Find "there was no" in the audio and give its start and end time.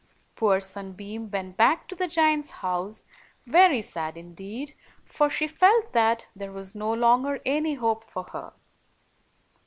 6.35-6.91